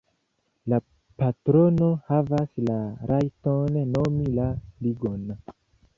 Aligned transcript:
La 0.71 0.79
patrono 1.23 1.89
havas 2.09 2.49
la 2.71 2.79
rajton 3.13 3.79
nomi 3.95 4.29
la 4.41 4.49
ligon. 4.87 5.33